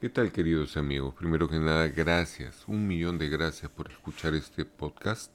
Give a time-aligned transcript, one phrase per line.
[0.00, 1.14] ¿Qué tal queridos amigos?
[1.14, 5.30] Primero que nada, gracias, un millón de gracias por escuchar este podcast.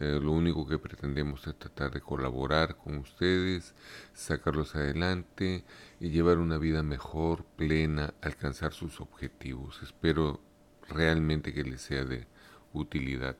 [0.00, 3.76] Eh, lo único que pretendemos es tratar de colaborar con ustedes,
[4.12, 5.62] sacarlos adelante
[6.00, 9.80] y llevar una vida mejor, plena, alcanzar sus objetivos.
[9.84, 10.40] Espero
[10.88, 12.26] realmente que les sea de
[12.72, 13.36] utilidad.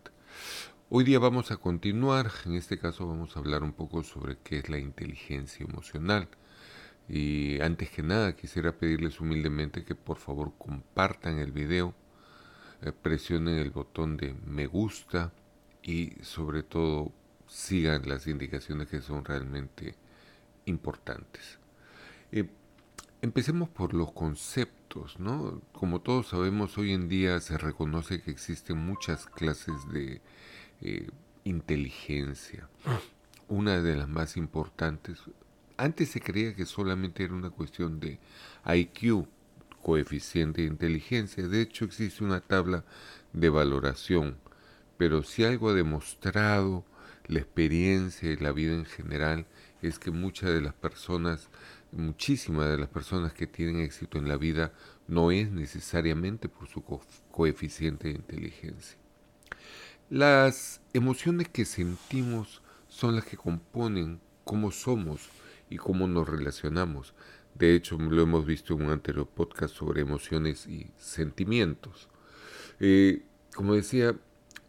[0.90, 4.58] Hoy día vamos a continuar, en este caso vamos a hablar un poco sobre qué
[4.58, 6.28] es la inteligencia emocional.
[7.08, 11.94] Y antes que nada quisiera pedirles humildemente que por favor compartan el video,
[12.82, 15.32] eh, presionen el botón de me gusta
[15.82, 17.12] y sobre todo
[17.46, 19.94] sigan las indicaciones que son realmente
[20.64, 21.58] importantes.
[22.32, 22.48] Eh,
[23.22, 25.62] empecemos por los conceptos, ¿no?
[25.72, 30.20] Como todos sabemos, hoy en día se reconoce que existen muchas clases de
[30.80, 31.08] eh,
[31.44, 32.68] inteligencia.
[33.48, 35.20] Una de las más importantes
[35.76, 38.18] antes se creía que solamente era una cuestión de
[38.66, 39.26] IQ,
[39.82, 41.46] coeficiente de inteligencia.
[41.46, 42.84] De hecho, existe una tabla
[43.32, 44.38] de valoración.
[44.96, 46.84] Pero si algo ha demostrado
[47.26, 49.46] la experiencia y la vida en general
[49.82, 51.48] es que muchas de las personas,
[51.92, 54.72] muchísimas de las personas que tienen éxito en la vida
[55.06, 56.82] no es necesariamente por su
[57.30, 58.98] coeficiente de inteligencia.
[60.08, 65.28] Las emociones que sentimos son las que componen cómo somos
[65.70, 67.14] y cómo nos relacionamos.
[67.54, 72.08] De hecho, lo hemos visto en un anterior podcast sobre emociones y sentimientos.
[72.80, 74.14] Eh, como decía,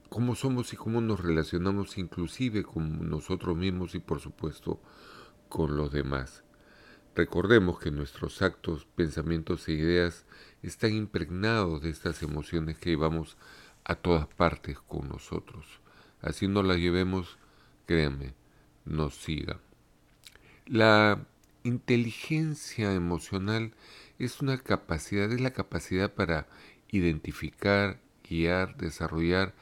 [0.09, 4.79] cómo somos y cómo nos relacionamos inclusive con nosotros mismos y por supuesto
[5.49, 6.43] con los demás.
[7.15, 10.25] Recordemos que nuestros actos, pensamientos e ideas
[10.61, 13.37] están impregnados de estas emociones que llevamos
[13.83, 15.65] a todas partes con nosotros.
[16.21, 17.37] Así no las llevemos,
[17.85, 18.33] créanme,
[18.85, 19.66] nos sigan.
[20.69, 21.25] La
[21.63, 23.73] inteligencia emocional
[24.19, 26.45] es una capacidad, es la capacidad para
[26.91, 29.55] identificar, guiar, desarrollar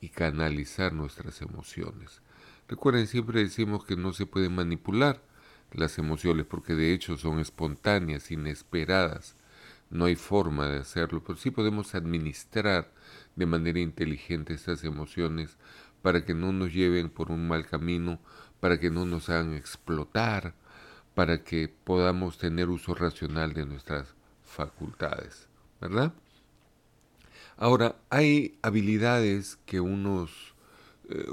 [0.00, 2.22] y canalizar nuestras emociones.
[2.66, 5.22] Recuerden, siempre decimos que no se pueden manipular
[5.70, 9.36] las emociones porque de hecho son espontáneas, inesperadas.
[9.90, 12.92] No hay forma de hacerlo, pero sí podemos administrar
[13.36, 15.56] de manera inteligente estas emociones
[16.02, 18.18] para que no nos lleven por un mal camino
[18.60, 20.54] para que no nos hagan explotar,
[21.14, 24.14] para que podamos tener uso racional de nuestras
[24.44, 25.48] facultades,
[25.80, 26.12] ¿verdad?
[27.56, 30.54] Ahora, hay habilidades que unos,
[31.08, 31.26] eh,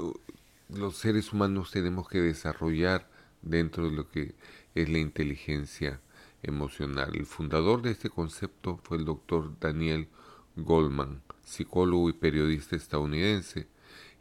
[0.68, 3.08] los seres humanos tenemos que desarrollar
[3.42, 4.34] dentro de lo que
[4.74, 6.00] es la inteligencia
[6.42, 7.14] emocional.
[7.14, 10.08] El fundador de este concepto fue el doctor Daniel
[10.56, 13.68] Goldman, psicólogo y periodista estadounidense,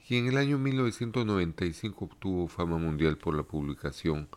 [0.08, 4.28] y en el año 1995 obtuvo fama mundial por la publicación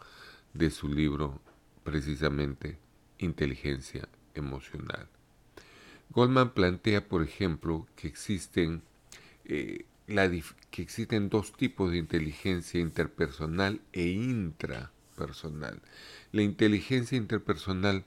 [0.55, 1.41] de su libro
[1.85, 2.79] precisamente
[3.19, 5.09] Inteligencia Emocional.
[6.11, 8.83] Goldman plantea, por ejemplo, que existen,
[9.45, 9.85] eh,
[10.71, 15.83] que existen dos tipos de inteligencia interpersonal e intrapersonal.
[16.33, 18.07] La inteligencia interpersonal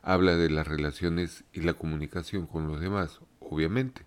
[0.00, 4.06] habla de las relaciones y la comunicación con los demás, obviamente.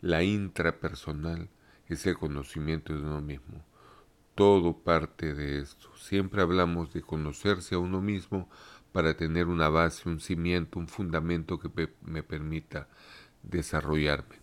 [0.00, 1.48] La intrapersonal
[1.92, 3.64] es el conocimiento de uno mismo.
[4.34, 5.90] Todo parte de esto.
[5.96, 8.48] Siempre hablamos de conocerse a uno mismo
[8.92, 12.88] para tener una base, un cimiento, un fundamento que me permita
[13.42, 14.42] desarrollarme.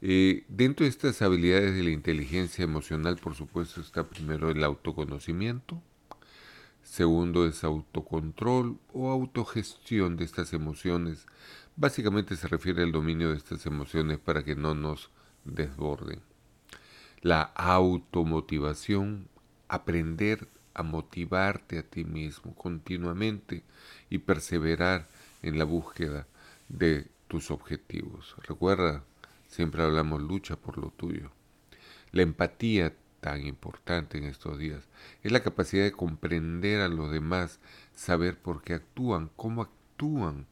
[0.00, 5.82] Eh, dentro de estas habilidades de la inteligencia emocional, por supuesto, está primero el autoconocimiento,
[6.82, 11.26] segundo es autocontrol o autogestión de estas emociones.
[11.76, 15.10] Básicamente se refiere al dominio de estas emociones para que no nos
[15.44, 16.20] desborden
[17.22, 19.28] la automotivación,
[19.68, 23.64] aprender a motivarte a ti mismo continuamente
[24.10, 25.08] y perseverar
[25.42, 26.26] en la búsqueda
[26.68, 28.36] de tus objetivos.
[28.46, 29.02] Recuerda,
[29.48, 31.30] siempre hablamos lucha por lo tuyo.
[32.12, 34.88] La empatía tan importante en estos días
[35.22, 37.58] es la capacidad de comprender a los demás,
[37.94, 40.46] saber por qué actúan, cómo actúan,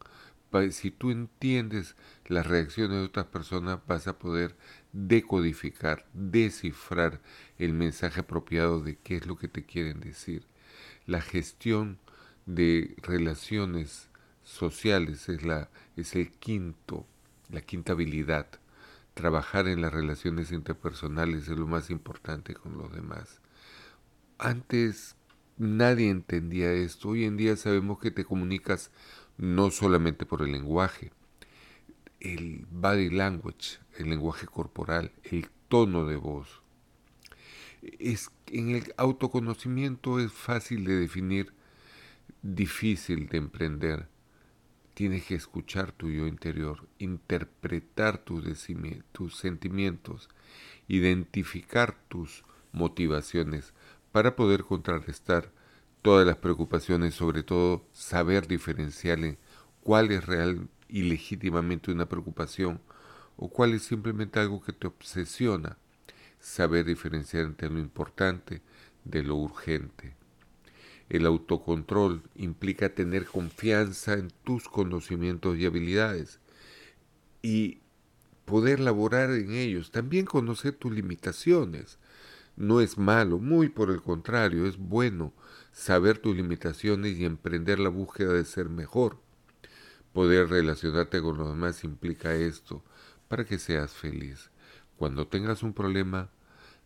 [0.71, 4.57] si tú entiendes las reacciones de otras personas, vas a poder
[4.93, 7.21] decodificar, descifrar
[7.59, 10.45] el mensaje apropiado de qué es lo que te quieren decir.
[11.07, 11.99] La gestión
[12.47, 14.09] de relaciones
[14.43, 17.07] sociales es, la, es el quinto,
[17.51, 18.47] la quinta habilidad.
[19.15, 23.41] Trabajar en las relaciones interpersonales es lo más importante con los demás.
[24.39, 25.17] Antes
[25.59, 27.11] nadie entendía esto.
[27.11, 28.91] Hoy en día sabemos que te comunicas
[29.39, 31.13] no solamente por el lenguaje,
[32.21, 36.63] el body language, el lenguaje corporal, el tono de voz.
[37.99, 41.53] Es, en el autoconocimiento es fácil de definir,
[42.43, 44.09] difícil de emprender.
[44.95, 48.45] Tienes que escuchar tu yo interior, interpretar tus,
[49.13, 50.31] tus sentimientos,
[50.89, 53.75] identificar tus motivaciones
[54.11, 55.53] para poder contrarrestar
[56.07, 59.19] todas las preocupaciones, sobre todo saber diferenciar
[59.83, 62.81] cuál es real y legítimamente una preocupación
[63.37, 65.79] o cuál es simplemente algo que te obsesiona.
[66.39, 68.63] Saber diferenciar entre lo importante
[69.03, 70.15] de lo urgente.
[71.09, 76.39] El autocontrol implica tener confianza en tus conocimientos y habilidades
[77.43, 77.81] y
[78.45, 79.91] poder laborar en ellos.
[79.91, 81.99] También conocer tus limitaciones.
[82.55, 85.33] No es malo, muy por el contrario, es bueno
[85.77, 89.21] saber tus limitaciones y emprender la búsqueda de ser mejor.
[90.15, 92.83] Poder relacionarte con los demás implica esto,
[93.29, 94.51] para que seas feliz.
[94.97, 96.31] Cuando tengas un problema,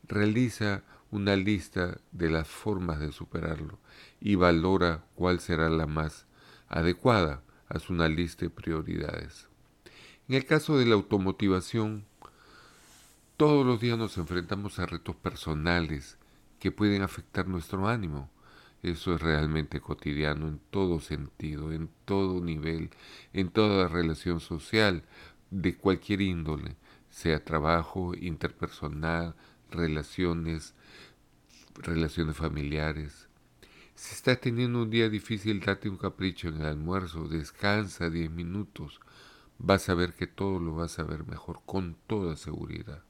[0.02, 0.82] realiza
[1.12, 3.78] una lista de las formas de superarlo
[4.20, 6.26] y valora cuál será la más
[6.69, 7.44] adecuada.
[7.69, 9.46] Haz una lista de prioridades.
[10.26, 12.06] En el caso de la automotivación,
[13.36, 16.19] todos los días nos enfrentamos a retos personales
[16.58, 18.28] que pueden afectar nuestro ánimo.
[18.82, 22.91] Eso es realmente cotidiano en todo sentido, en todo nivel,
[23.32, 25.05] en toda relación social,
[25.50, 26.77] de cualquier índole,
[27.11, 29.35] sea trabajo, interpersonal,
[29.71, 30.75] relaciones,
[31.75, 33.29] relaciones familiares.
[33.94, 39.00] Si estás teniendo un día difícil, date un capricho en el almuerzo, descansa 10 minutos,
[39.59, 43.03] vas a ver que todo lo vas a ver mejor, con toda seguridad.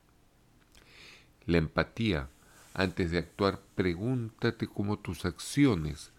[1.46, 2.28] La empatía
[2.74, 6.12] antes de actuar, pregúntate cómo tus acciones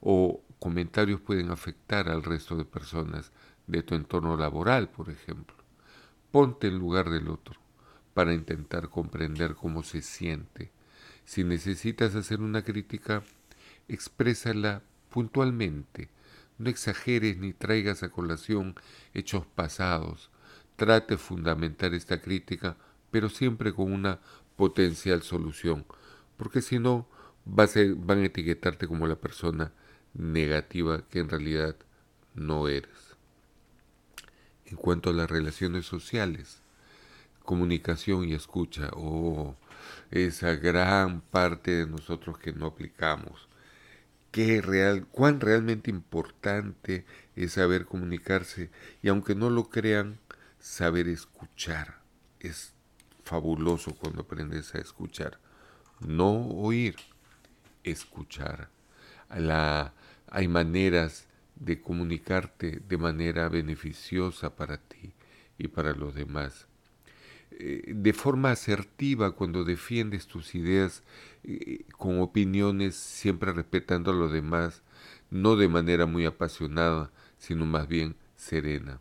[0.00, 3.30] o comentarios pueden afectar al resto de personas
[3.66, 5.56] de tu entorno laboral, por ejemplo.
[6.30, 7.54] Ponte en lugar del otro
[8.14, 10.72] para intentar comprender cómo se siente.
[11.24, 13.22] Si necesitas hacer una crítica,
[13.86, 16.08] exprésala puntualmente.
[16.58, 18.74] No exageres ni traigas a colación
[19.14, 20.30] hechos pasados.
[20.76, 22.76] Trate fundamentar esta crítica,
[23.10, 24.20] pero siempre con una
[24.58, 25.86] potencial solución,
[26.36, 27.06] porque si no
[27.46, 27.68] van
[28.22, 29.72] a etiquetarte como la persona
[30.12, 31.76] negativa que en realidad
[32.34, 33.16] no eres.
[34.66, 36.60] En cuanto a las relaciones sociales,
[37.44, 39.54] comunicación y escucha, oh,
[40.10, 43.48] esa gran parte de nosotros que no aplicamos.
[44.32, 47.06] Qué real, cuán realmente importante
[47.36, 48.70] es saber comunicarse
[49.02, 50.18] y aunque no lo crean,
[50.58, 52.00] saber escuchar.
[52.40, 52.74] Es
[53.28, 55.38] fabuloso cuando aprendes a escuchar
[56.00, 56.96] no oír,
[57.84, 58.70] escuchar.
[59.36, 59.92] La,
[60.30, 61.26] hay maneras
[61.56, 65.12] de comunicarte de manera beneficiosa para ti
[65.58, 66.66] y para los demás.
[67.50, 71.02] Eh, de forma asertiva cuando defiendes tus ideas
[71.44, 74.82] eh, con opiniones siempre respetando a los demás,
[75.30, 79.00] no de manera muy apasionada, sino más bien serena.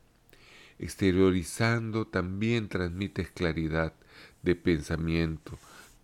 [0.80, 3.94] Exteriorizando también transmites claridad
[4.44, 5.58] de pensamiento,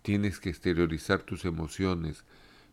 [0.04, 2.24] Tienes que exteriorizar tus emociones,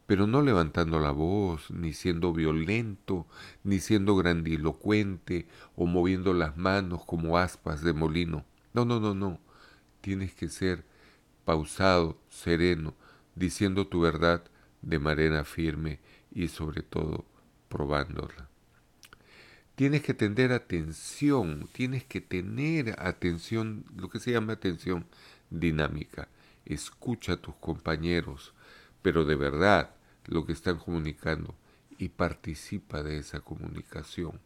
[0.05, 3.25] pero no levantando la voz, ni siendo violento,
[3.63, 5.47] ni siendo grandilocuente
[5.77, 8.43] o moviendo las manos como aspas de molino.
[8.73, 9.39] No, no, no, no.
[10.01, 10.83] Tienes que ser
[11.45, 12.95] pausado, sereno,
[13.35, 14.43] diciendo tu verdad
[14.81, 16.01] de manera firme
[16.35, 17.23] y sobre todo
[17.69, 18.49] probándola.
[19.75, 25.05] Tienes que tener atención, tienes que tener atención, lo que se llama atención
[25.51, 26.27] dinámica
[26.65, 28.53] escucha a tus compañeros,
[29.01, 29.91] pero de verdad
[30.25, 31.55] lo que están comunicando
[31.97, 34.39] y participa de esa comunicación.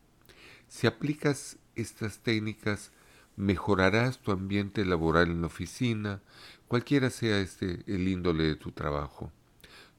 [0.67, 2.91] Si aplicas estas técnicas,
[3.37, 6.21] mejorarás tu ambiente laboral en la oficina,
[6.67, 9.31] cualquiera sea este el índole de tu trabajo.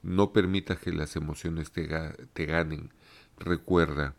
[0.03, 1.87] No permitas que las emociones te,
[2.33, 2.91] te ganen.
[3.39, 4.15] Recuerda,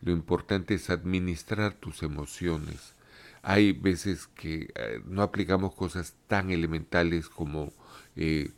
[0.00, 2.94] lo importante es administrar tus emociones
[3.42, 7.72] hay veces que eh, no aplicamos cosas tan elementales como
[8.16, 8.52] eh,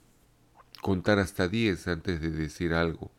[0.83, 3.11] contar hasta 10 antes de decir algo.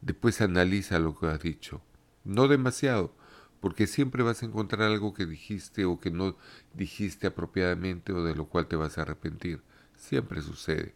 [0.00, 1.80] Después analiza lo que has dicho.
[2.24, 3.14] No demasiado,
[3.60, 6.36] porque siempre vas a encontrar algo que dijiste o que no
[6.74, 9.62] dijiste apropiadamente o de lo cual te vas a arrepentir.
[9.96, 10.94] Siempre sucede.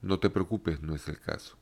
[0.00, 1.58] No te preocupes, no es el caso.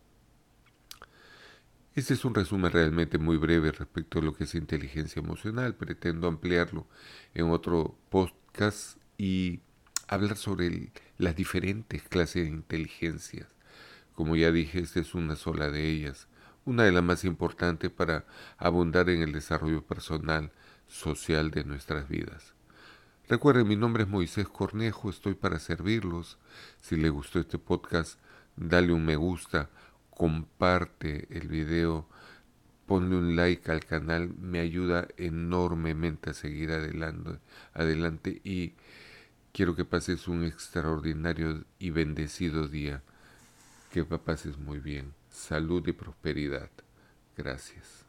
[1.96, 5.74] Este es un resumen realmente muy breve respecto a lo que es inteligencia emocional.
[5.74, 6.86] Pretendo ampliarlo
[7.32, 9.60] en otro podcast y
[10.06, 13.48] hablar sobre las diferentes clases de inteligencias.
[14.14, 16.28] Como ya dije, esta es una sola de ellas,
[16.66, 18.26] una de las más importantes para
[18.58, 20.52] abundar en el desarrollo personal,
[20.88, 22.52] social de nuestras vidas.
[23.26, 26.36] Recuerden, mi nombre es Moisés Cornejo, estoy para servirlos.
[26.82, 28.20] Si les gustó este podcast,
[28.54, 29.70] dale un me gusta
[30.16, 32.08] comparte el video
[32.86, 37.38] ponle un like al canal, me ayuda enormemente a seguir adelante,
[37.74, 38.74] adelante y
[39.52, 43.02] quiero que pases un extraordinario y bendecido día.
[43.92, 45.14] Que pases muy bien.
[45.30, 46.70] Salud y prosperidad.
[47.36, 48.05] Gracias.